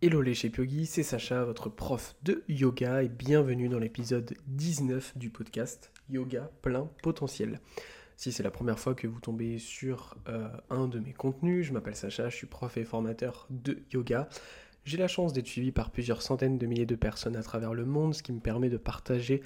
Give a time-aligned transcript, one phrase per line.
[0.00, 5.28] Hello les Yogi, c'est Sacha, votre prof de yoga et bienvenue dans l'épisode 19 du
[5.28, 7.58] podcast Yoga plein potentiel.
[8.16, 11.72] Si c'est la première fois que vous tombez sur euh, un de mes contenus, je
[11.72, 14.28] m'appelle Sacha, je suis prof et formateur de yoga.
[14.84, 17.84] J'ai la chance d'être suivi par plusieurs centaines de milliers de personnes à travers le
[17.84, 19.42] monde, ce qui me permet de partager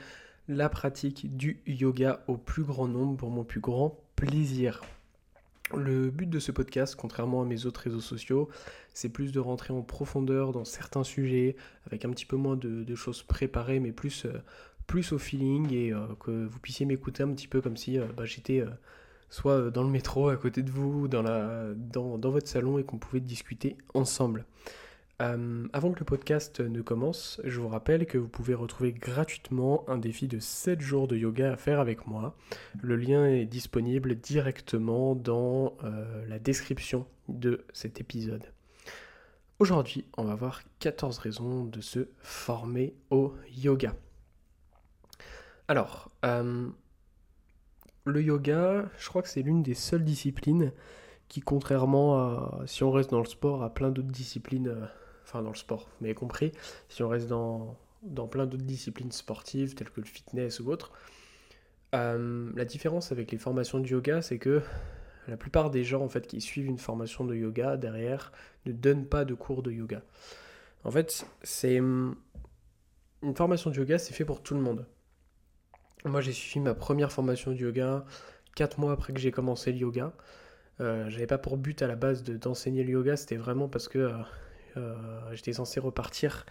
[0.48, 4.82] la pratique du yoga au plus grand nombre pour mon plus grand plaisir.
[5.77, 8.48] Le but de ce podcast, contrairement à mes autres réseaux sociaux,
[8.93, 11.56] c'est plus de rentrer en profondeur dans certains sujets,
[11.87, 14.43] avec un petit peu moins de, choses préparées, mais plus, euh,
[15.12, 18.27] au feeling et euh, que vous puissiez m'écouter un petit peu comme si euh, bah,
[18.27, 18.62] j'étais
[19.30, 23.20] soit dans le métro à côté de vous, dans, dans votre salon et qu'on pouvait
[23.20, 24.45] discuter ensemble.
[25.21, 29.85] Euh, avant que le podcast ne commence, je vous rappelle que vous pouvez retrouver gratuitement
[29.88, 32.37] un défi de 7 jours de yoga à faire avec moi.
[32.80, 38.47] Le lien est disponible directement dans euh, la description de cet épisode.
[39.59, 43.95] Aujourd'hui, on va voir 14 raisons de se former au yoga.
[45.69, 46.69] Alors, euh,
[48.04, 50.73] le yoga, je crois que c'est l'une des seules disciplines
[51.29, 54.74] qui, contrairement à, si on reste dans le sport, a plein d'autres disciplines
[55.33, 56.52] enfin dans le sport, mais compris,
[56.88, 57.77] si on reste dans,
[58.30, 60.93] plein d'autres disciplines sportives telles que le fitness ou autre,
[61.95, 64.60] euh, la différence avec les formations de yoga, c'est que
[65.28, 68.33] la plupart des gens en fait qui suivent une formation de yoga derrière
[68.66, 70.03] ne donnent pas de cours de yoga.
[70.84, 72.15] En fait, c'est une
[73.34, 74.87] formation de yoga, c'est fait pour tout le monde.
[76.05, 78.05] Moi, j'ai suivi ma première formation de yoga
[78.56, 80.12] 4 mois après que j'ai commencé le yoga.
[80.81, 83.99] Euh, j'avais pas pour but à la base d'enseigner le yoga, c'était vraiment parce que
[83.99, 84.12] euh,
[85.32, 86.44] j'étais censé repartir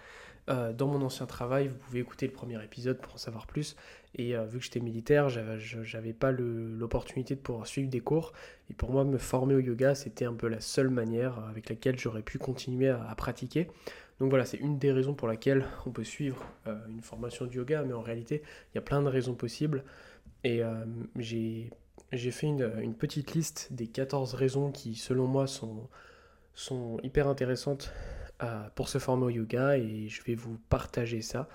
[0.50, 1.68] euh, dans mon ancien travail.
[1.68, 3.76] Vous pouvez écouter le premier épisode pour en savoir plus.
[4.16, 8.34] Et euh, vu que j'étais militaire, j'avais pas l'opportunité de pouvoir suivre des cours.
[8.72, 12.00] Et pour moi, me former au yoga, c'était un peu la seule manière avec laquelle
[12.00, 13.68] j'aurais pu continuer à, pratiquer.
[14.20, 16.44] Donc voilà, c'est une des raisons pour laquelle on peut suivre
[16.90, 17.84] une formation de yoga.
[17.84, 18.42] Mais en réalité,
[18.74, 19.84] il y a plein de raisons possibles.
[20.44, 20.62] Et
[21.20, 21.70] j'ai
[22.32, 25.88] fait une, une, petite liste des 14 raisons qui, selon moi, sont,
[26.54, 27.92] sont hyper intéressantes
[28.44, 31.48] euh, pour se former au yoga et je vais vous partager ça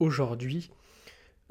[0.00, 0.70] aujourd'hui.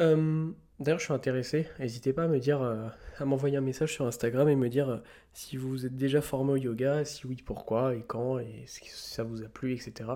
[0.01, 0.49] Euh,
[0.79, 1.67] d'ailleurs, je suis intéressé.
[1.79, 2.87] N'hésitez pas à me dire, euh,
[3.17, 5.01] à m'envoyer un message sur Instagram et me dire
[5.31, 9.23] si vous êtes déjà formé au yoga, si oui, pourquoi et quand, et si ça
[9.23, 10.09] vous a plu, etc.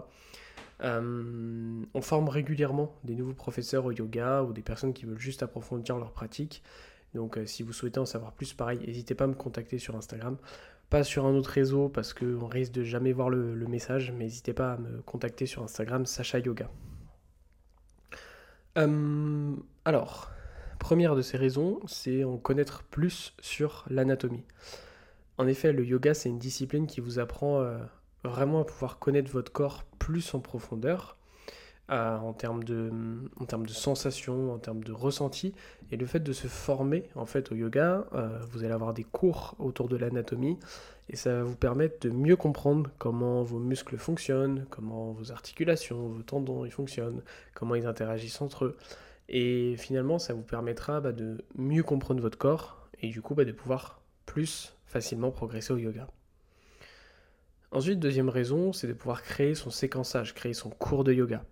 [0.81, 5.97] on forme régulièrement des nouveaux professeurs au yoga ou des personnes qui veulent juste approfondir
[5.97, 6.61] leur pratique.
[7.13, 10.37] Donc, si vous souhaitez en savoir plus, pareil, n'hésitez pas à me contacter sur Instagram
[10.89, 14.53] pas sur un autre réseau parce qu'on risque de jamais voir le, message, mais n'hésitez
[14.53, 16.69] pas à me contacter sur Instagram Sacha Yoga.
[18.77, 19.55] Euh,
[19.85, 20.31] alors,
[20.79, 24.45] première de ces raisons, c'est en connaître plus sur l'anatomie.
[25.37, 27.77] En effet, le yoga, c'est une discipline qui vous apprend euh,
[28.23, 31.17] vraiment à pouvoir connaître votre corps plus en profondeur
[31.89, 32.91] en, termes de,
[33.39, 35.53] en termes de sensations, en termes de ressenti.
[35.91, 39.03] Et le fait de se former en fait au yoga, euh, vous allez avoir des
[39.03, 40.59] cours autour de l'anatomie
[41.09, 46.09] et ça va vous permettre de mieux comprendre comment vos muscles fonctionnent, comment vos articulations,
[46.09, 47.21] vos tendons ils fonctionnent,
[47.53, 48.77] comment ils interagissent entre eux.
[49.29, 53.45] Et finalement, ça vous permettra bah, de mieux comprendre votre corps et du coup bah,
[53.45, 56.07] de pouvoir plus facilement progresser au yoga.
[57.71, 61.43] Ensuite, deuxième raison, c'est de pouvoir créer son séquençage, créer son cours de yoga.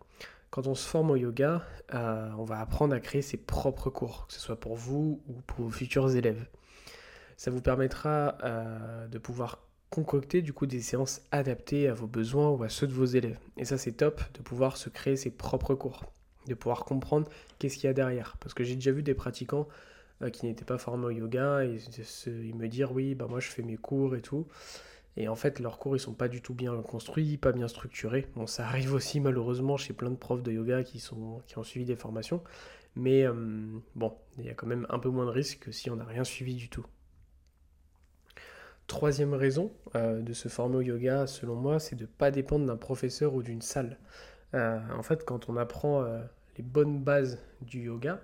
[0.56, 4.26] Quand on se forme au yoga, euh, on va apprendre à créer ses propres cours,
[4.26, 6.48] que ce soit pour vous ou pour vos futurs élèves.
[7.36, 12.52] Ça vous permettra euh, de pouvoir concocter du coup des séances adaptées à vos besoins
[12.52, 13.38] ou à ceux de vos élèves.
[13.58, 16.06] Et ça c'est top de pouvoir se créer ses propres cours,
[16.48, 17.28] de pouvoir comprendre
[17.60, 18.38] qu'est-ce qu'il y a derrière.
[18.40, 19.68] Parce que j'ai déjà vu des pratiquants
[20.22, 21.82] euh, qui n'étaient pas formés au yoga et
[22.28, 24.48] ils me dire oui bah moi je fais mes cours et tout.
[25.18, 28.28] Et en fait, leurs cours, ils sont pas du tout bien construits, pas bien structurés.
[28.36, 31.64] Bon, ça arrive aussi malheureusement chez plein de profs de yoga qui, sont, qui ont
[31.64, 32.44] suivi des formations.
[32.96, 33.34] Mais euh,
[33.96, 36.06] bon, il y a quand même un peu moins de risques que si on n'a
[36.06, 36.86] rien suivi du tout.
[38.88, 42.66] Troisième raison euh, de se former au yoga, selon moi, c'est de ne pas dépendre
[42.66, 43.98] d'un professeur ou d'une salle.
[44.54, 46.06] Euh, en fait, quand on apprend
[46.58, 48.22] les bonnes bases du yoga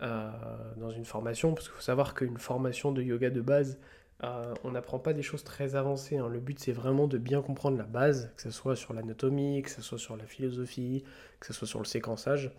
[0.00, 3.78] dans une formation, parce qu'il faut savoir qu'une formation de yoga de base,
[4.24, 6.18] euh, on n'apprend pas des choses très avancées.
[6.18, 6.28] Hein.
[6.28, 9.70] Le but, c'est vraiment de bien comprendre la base, que ce soit sur l'anatomie, que
[9.70, 11.04] ce soit sur la philosophie,
[11.40, 12.52] que ce soit sur le séquençage.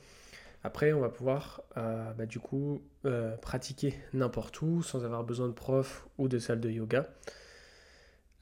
[0.63, 5.47] Après, on va pouvoir, euh, bah, du coup, euh, pratiquer n'importe où, sans avoir besoin
[5.47, 7.09] de prof ou de salle de yoga.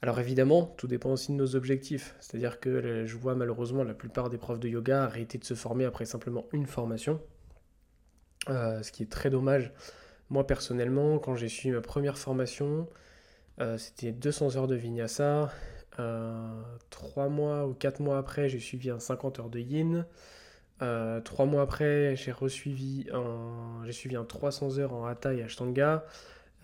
[0.00, 2.14] Alors évidemment, tout dépend aussi de nos objectifs.
[2.20, 5.86] C'est-à-dire que je vois malheureusement la plupart des profs de yoga arrêter de se former
[5.86, 7.20] après simplement une formation.
[8.46, 9.72] ce qui est très dommage.
[10.30, 12.88] Moi personnellement, quand j'ai suivi ma première formation,
[13.60, 15.52] euh, c'était 200 heures de vinyasa.
[16.90, 20.06] trois mois ou quatre mois après, j'ai suivi un 50 heures de yin.
[21.24, 26.04] trois mois après, j'ai suivi un 300 heures en hatha et ashtanga.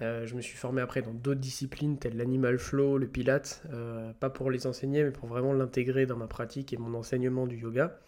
[0.02, 4.12] Euh, je me suis formé après dans d'autres disciplines telles l'animal flow, le pilate, euh,
[4.18, 7.56] pas pour les enseigner, mais pour vraiment l'intégrer dans ma pratique et mon enseignement du
[7.56, 7.98] yoga.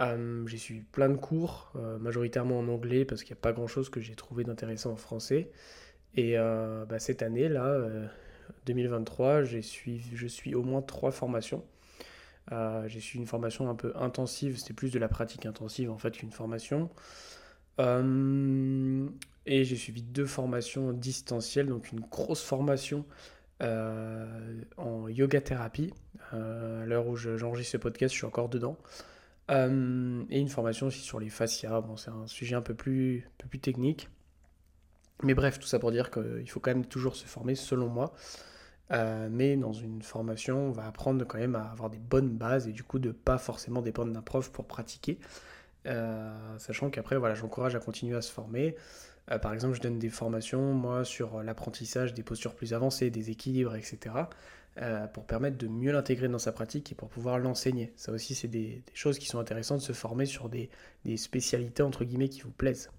[0.00, 3.66] Euh, j'ai suivi plein de cours, majoritairement en anglais parce qu'il n'y a pas grand
[3.66, 5.50] chose que j'ai trouvé d'intéressant en français.
[6.16, 7.78] Et bah, cette année, là,
[8.66, 11.64] 2023, je suis au moins trois formations.
[12.50, 16.12] j'ai suivi une formation un peu intensive, c'était plus de la pratique intensive en fait
[16.12, 16.90] qu'une formation.
[19.46, 23.04] Et j'ai suivi deux formations distancielles, donc une grosse formation
[23.62, 25.92] euh, en yoga thérapie.
[26.32, 28.76] Euh, à l'heure où j'enregistre ce podcast, je suis encore dedans.
[29.50, 31.80] Euh, et une formation aussi sur les fascias.
[31.80, 34.08] Bon, c'est un sujet un peu plus, peu plus technique.
[35.22, 38.14] Mais bref, tout ça pour dire qu'il faut quand même toujours se former, selon moi.
[38.90, 42.72] mais dans une formation, on va apprendre quand même à avoir des bonnes bases et
[42.72, 45.18] du coup de ne pas forcément dépendre d'un prof pour pratiquer.
[46.58, 48.76] sachant qu'après, voilà, j'encourage à continuer à se former.
[49.30, 53.30] Euh, par exemple, je donne des formations, moi, sur l'apprentissage des postures plus avancées, des
[53.30, 54.14] équilibres, etc.,
[54.78, 57.92] euh, pour permettre de mieux l'intégrer dans sa pratique et pour pouvoir l'enseigner.
[57.96, 60.70] Ça aussi, c'est des, choses qui sont intéressantes de se former sur des,
[61.16, 62.90] spécialités, entre guillemets, qui vous plaisent.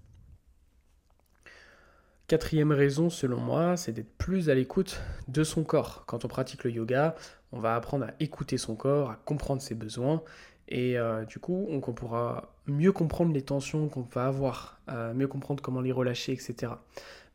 [2.28, 6.04] Quatrième raison, selon moi, c'est d'être plus à l'écoute de son corps.
[6.06, 7.14] Quand on pratique le yoga,
[7.52, 10.22] on va apprendre à écouter son corps, à comprendre ses besoins
[10.68, 15.28] et euh, du coup, on, pourra mieux comprendre les tensions qu'on va avoir, euh, mieux
[15.28, 16.72] comprendre comment les relâcher, etc.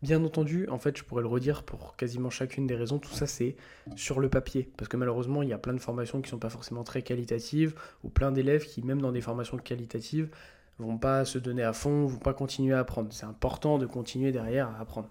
[0.04, 3.26] Bien entendu, en fait, je pourrais le redire pour quasiment chacune des raisons, tout ça
[3.26, 3.56] c'est
[3.96, 4.70] sur le papier.
[4.78, 7.02] Parce que malheureusement, il y a plein de formations qui ne sont pas forcément très
[7.02, 7.74] qualitatives,
[8.04, 10.30] ou plein d'élèves qui, même dans des formations qualitatives,
[10.78, 13.12] vont pas se donner à fond, vont pas continuer à apprendre.
[13.12, 15.10] C'est important de continuer derrière à apprendre.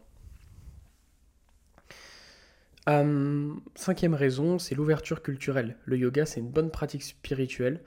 [2.89, 5.77] Euh, cinquième raison, c'est l'ouverture culturelle.
[5.85, 7.81] Le yoga, c'est une bonne pratique spirituelle.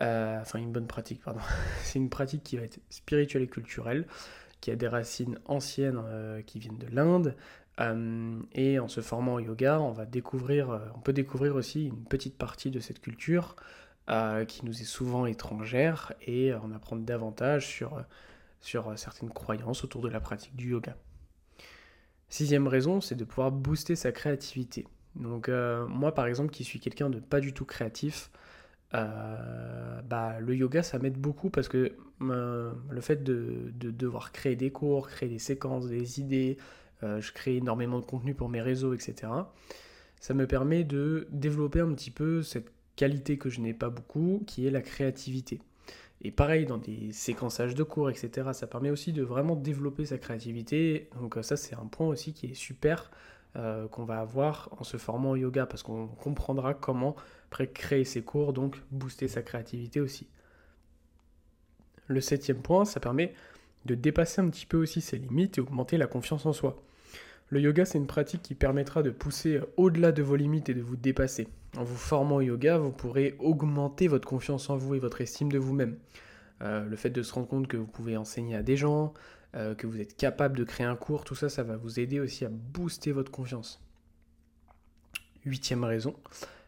[0.00, 1.40] Euh, enfin, une bonne pratique, pardon.
[1.82, 4.06] c'est une pratique qui va être spirituelle et culturelle,
[4.62, 7.36] qui a des racines anciennes euh, qui viennent de l'Inde.
[8.54, 12.38] et en se formant au yoga, on va découvrir, on peut découvrir aussi une petite
[12.38, 13.56] partie de cette culture
[14.48, 17.66] qui nous est souvent étrangère et en apprendre davantage
[18.60, 20.96] sur, certaines croyances autour de la pratique du yoga.
[22.28, 24.86] Sixième raison, c'est de pouvoir booster sa créativité.
[25.16, 28.30] Donc euh, moi par exemple qui suis quelqu'un de pas du tout créatif,
[28.94, 34.56] euh, bah, le yoga ça m'aide beaucoup parce que euh, le fait de, devoir créer
[34.56, 36.58] des cours, créer des séquences, des idées,
[37.02, 39.26] je crée énormément de contenu pour mes réseaux, etc.
[40.20, 44.44] Ça me permet de développer un petit peu cette qualité que je n'ai pas beaucoup,
[44.46, 45.60] qui est la créativité.
[46.20, 50.18] Et pareil, dans des séquençages de cours, etc., ça permet aussi de vraiment développer sa
[50.18, 51.08] créativité.
[51.20, 53.10] Donc ça, c'est un point aussi qui est super
[53.56, 57.16] euh, qu'on va avoir en se formant au yoga, parce qu'on comprendra comment
[57.74, 60.26] créer ses cours, donc booster sa créativité aussi.
[62.06, 63.34] Le septième point, ça permet
[63.84, 66.82] de dépasser un petit peu aussi ses limites et augmenter la confiance en soi.
[67.48, 70.80] Le yoga, c'est une pratique qui permettra de pousser au-delà de vos limites et de
[70.80, 71.48] vous dépasser.
[71.76, 75.52] En vous formant au yoga, vous pourrez augmenter votre confiance en vous et votre estime
[75.52, 75.98] de vous-même.
[76.62, 79.12] Euh, le fait de se rendre compte que vous pouvez enseigner à des gens,
[79.54, 82.20] euh, que vous êtes capable de créer un cours, tout ça, ça va vous aider
[82.20, 83.82] aussi à booster votre confiance.
[85.44, 86.16] Huitième raison,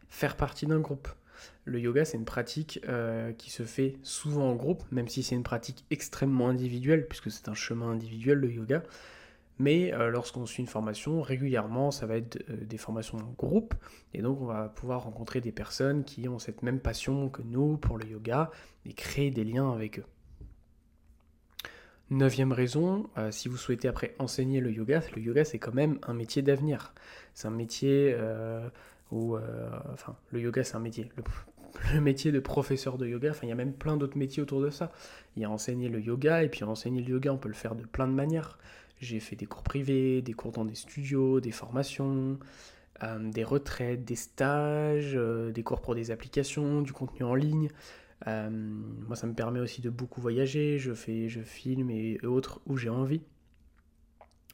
[0.07, 1.07] faire partie d'un groupe.
[1.63, 5.33] Le yoga, c'est une pratique euh, qui se fait souvent en groupe, même si c'est
[5.33, 8.83] une pratique extrêmement individuelle, puisque c'est un chemin individuel, le yoga.
[9.57, 13.73] Mais euh, lorsqu'on suit une formation, régulièrement, ça va être des formations en groupe.
[14.13, 17.77] Et donc, on va pouvoir rencontrer des personnes qui ont cette même passion que nous
[17.77, 18.51] pour le yoga
[18.85, 20.05] et créer des liens avec eux.
[22.11, 25.97] Neuvième raison, euh, si vous souhaitez après enseigner le yoga, le yoga c'est quand même
[26.03, 26.93] un métier d'avenir.
[27.33, 28.15] C'est un métier
[29.11, 29.37] où,
[29.91, 31.09] enfin, le yoga c'est un métier.
[31.93, 34.61] Le, métier de professeur de yoga, enfin, il y a même plein d'autres métiers autour
[34.61, 34.93] de ça.
[35.35, 37.75] Il y a enseigner le yoga, et puis enseigner le yoga, on peut le faire
[37.75, 38.57] de plein de manières.
[39.01, 42.39] J'ai fait des cours privés, des cours dans des studios, des formations,
[43.03, 47.69] euh, des retraites, des stages, euh, des cours pour des applications, du contenu en ligne.
[48.27, 50.79] Euh, moi, ça me permet aussi de beaucoup voyager.
[50.79, 53.21] Je fais, je filme et, autres où j'ai envie.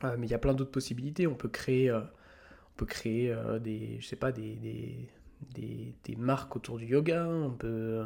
[0.04, 1.28] mais il y a plein d'autres possibilités.
[1.28, 2.08] On peut créer, on
[2.78, 4.56] peut créer des, je sais pas, des,
[5.54, 7.28] des, des, marques autour du yoga.
[7.28, 8.06] On peut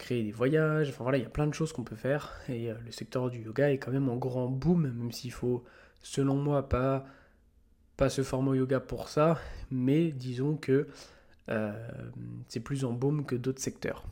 [0.00, 2.70] créer des voyages, enfin voilà, il y a plein de choses qu'on peut faire et
[2.70, 5.62] euh, le secteur du yoga est quand même en grand boom, même s'il faut,
[6.02, 7.04] selon moi, pas,
[7.96, 9.38] pas se former au yoga pour ça,
[9.70, 10.88] mais disons que
[11.50, 11.72] euh,
[12.48, 14.04] c'est plus en boom que d'autres secteurs.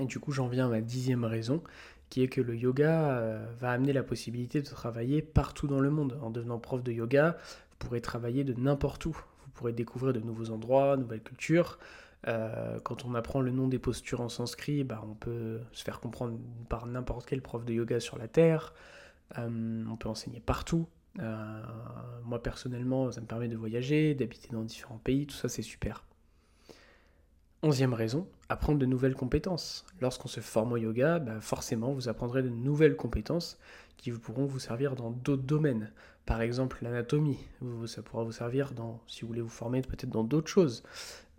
[0.00, 1.62] Et du coup, j'en viens à ma dixième raison,
[2.08, 5.90] qui est que le yoga euh, va amener la possibilité de travailler partout dans le
[5.90, 6.18] monde.
[6.22, 7.36] En devenant prof de yoga,
[7.70, 9.12] vous pourrez travailler de n'importe où.
[9.12, 11.78] Vous pourrez découvrir de nouveaux endroits, nouvelles cultures.
[12.28, 16.00] Euh, quand on apprend le nom des postures en sanskrit, bah, on peut se faire
[16.00, 16.38] comprendre
[16.68, 18.72] par n'importe quel prof de yoga sur la Terre.
[19.38, 20.88] Euh, on peut enseigner partout.
[22.24, 26.04] Moi personnellement, ça me permet de voyager, d'habiter dans différents pays, tout ça c'est super.
[27.62, 29.84] Onzième raison, apprendre de nouvelles compétences.
[30.00, 33.58] Lorsqu'on se forme au yoga, bah, forcément vous apprendrez de nouvelles compétences
[33.98, 35.92] qui pourront vous servir dans d'autres domaines.
[36.24, 37.38] Par exemple l'anatomie,
[37.84, 40.82] ça pourra vous servir dans, si vous voulez vous former peut-être dans d'autres choses.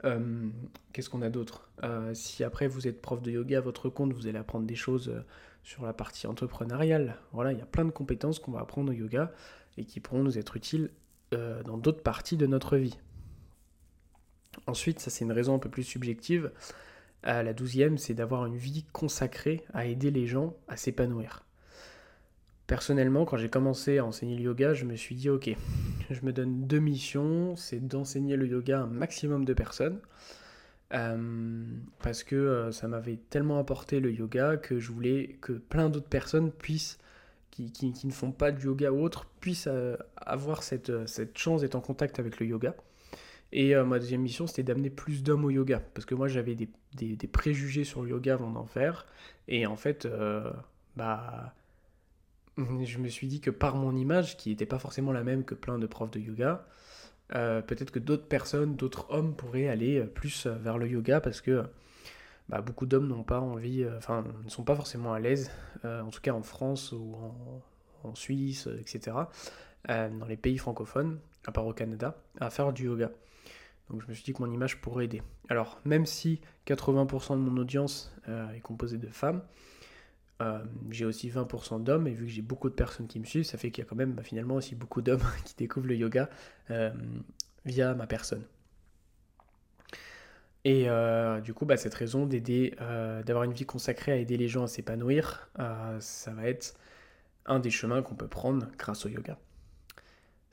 [0.04, 0.48] Euh,
[0.94, 1.72] qu'est-ce qu'on a d'autre?
[1.84, 4.76] Euh, Si après vous êtes prof de yoga à votre compte, vous allez apprendre des
[4.76, 5.22] choses euh,
[5.64, 7.18] sur la partie entrepreneuriale.
[7.34, 9.32] Voilà, il y a plein de compétences qu'on va apprendre au yoga
[9.78, 10.92] et qui pourront nous être utiles
[11.64, 12.98] dans d'autres parties de notre vie.
[14.72, 16.50] Ensuite, ça c'est une raison un peu plus subjective.
[17.26, 21.46] la douzième, c'est d'avoir une vie consacrée à aider les gens à s'épanouir.
[22.68, 25.50] Personnellement, quand j'ai commencé à enseigner le yoga, je me suis dit, ok,
[26.10, 30.00] je me donne deux missions, c'est d'enseigner le yoga à un maximum de personnes,
[30.94, 31.66] euh,
[32.02, 36.08] parce que euh, ça m'avait tellement apporté le yoga que je voulais que plein d'autres
[36.08, 36.98] personnes puissent,
[37.50, 41.82] qui, ne font pas du yoga ou autre, puissent euh, avoir cette chance d'être en
[41.82, 42.74] contact avec le yoga.
[43.54, 47.28] Et ma deuxième mission, c'était d'amener plus d'hommes au yoga, parce que moi j'avais des,
[47.28, 49.06] préjugés sur le yoga avant d'en faire,
[49.50, 50.08] et en fait,
[50.96, 51.54] bah
[52.58, 55.56] je me suis dit que par mon image, qui n'était pas forcément la même que
[55.56, 56.66] plein de profs de yoga,
[57.36, 61.22] euh, peut-être que d'autres personnes, d'autres hommes pourraient aller euh, plus euh, vers le yoga
[61.22, 61.64] parce que
[62.50, 65.52] bah, beaucoup d'hommes n'ont pas envie, enfin, ne sont pas forcément à l'aise,
[65.86, 67.16] en tout cas en France ou
[68.04, 69.16] en, Suisse, etc.,
[69.88, 73.12] dans les pays francophones, à part au Canada, à faire du yoga.
[73.92, 75.22] Donc je me suis dit que mon image pourrait aider.
[75.50, 78.14] Alors, même si 80% de mon audience
[78.56, 79.42] est composée de femmes,
[80.42, 83.44] euh, j'ai aussi 20% d'hommes, et vu que j'ai beaucoup de personnes qui me suivent,
[83.44, 85.96] ça fait qu'il y a quand même bah, finalement aussi beaucoup d'hommes qui découvrent le
[85.96, 86.30] yoga
[86.72, 86.92] euh,
[87.66, 88.44] via ma personne.
[90.64, 92.76] Et euh, du coup, bah, cette raison d'aider,
[93.26, 95.50] d'avoir une vie consacrée à aider les gens à s'épanouir,
[96.00, 96.76] ça va être
[97.46, 99.38] un des chemins qu'on peut prendre grâce au yoga.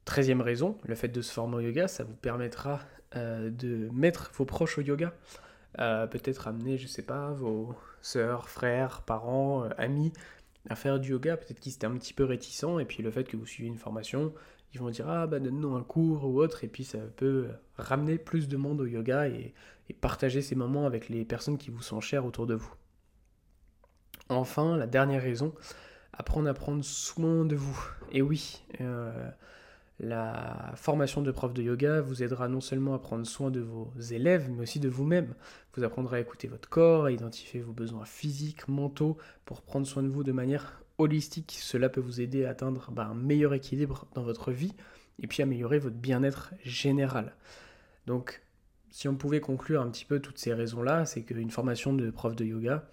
[0.04, 2.80] Treizième raison, le fait de se former au yoga, ça vous permettra
[3.14, 5.12] de mettre vos proches au yoga.
[5.76, 10.12] peut-être amener, je sais pas, vos, sœurs, frères, parents, euh, amis
[10.68, 11.36] à faire du yoga.
[11.36, 13.78] Peut-être qu'ils étaient un petit peu réticents, et puis le fait que vous suivez une
[13.78, 14.34] formation,
[14.74, 18.18] ils vont dire Ah, bah donne-nous un cours ou autre, et puis ça peut ramener
[18.18, 19.54] plus de monde au yoga et,
[20.02, 22.74] partager ces moments avec les personnes qui vous sont chères autour de vous.
[24.28, 25.54] Enfin, la dernière raison,
[26.12, 27.90] apprendre à prendre soin de vous.
[28.12, 29.30] Et oui, euh,
[30.00, 33.93] la formation de prof de yoga vous aidera non seulement à prendre soin de vos
[33.99, 35.35] élèves, mais aussi de vous-même.
[35.75, 40.05] Vous apprendrez à écouter votre corps, à identifier vos besoins physiques, mentaux, pour prendre soin
[40.05, 41.59] de vous de manière holistique.
[41.61, 44.75] Cela peut vous aider à atteindre bah, un meilleur équilibre dans votre vie
[45.21, 47.35] et puis améliorer votre bien-être général.
[48.07, 48.40] Donc,
[48.90, 52.37] si on pouvait conclure un petit peu toutes ces raisons-là, c'est qu'une formation de prof
[52.37, 52.88] de yoga,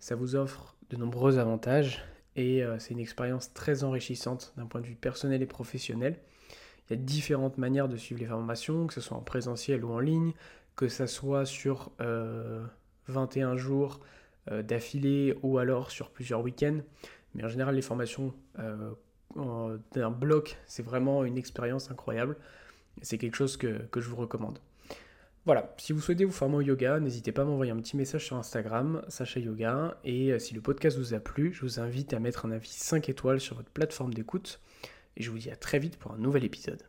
[0.00, 4.80] ça vous offre de nombreux avantages et euh, c'est une expérience très enrichissante d'un point
[4.80, 6.18] de vue personnel et professionnel.
[6.88, 9.92] Il y a différentes manières de suivre les formations, que ce soit en présentiel ou
[9.92, 10.32] en ligne,
[10.76, 11.92] que ce soit sur
[13.08, 14.00] 21 euh, jours
[14.50, 16.80] euh, d'affilée ou alors sur plusieurs week-ends.
[17.34, 22.36] Mais en général, les formations euh, d'un bloc, c'est vraiment une expérience incroyable.
[23.00, 24.58] C'est quelque chose que, que, je vous recommande.
[25.46, 28.26] Voilà, si vous souhaitez vous former au yoga, n'hésitez pas à m'envoyer un petit message
[28.26, 29.96] sur Instagram, Sacha Yoga.
[30.04, 33.08] Et si le podcast vous a plu, je vous invite à mettre un avis 5
[33.08, 34.60] étoiles sur votre plateforme d'écoute
[35.16, 36.82] et je vous dis à très vite pour un nouvel épisode.